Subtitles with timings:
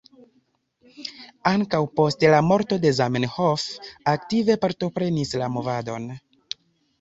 [1.49, 3.67] Ankaŭ post la morto de Zamenhof
[4.15, 6.11] aktive partoprenis la movadon.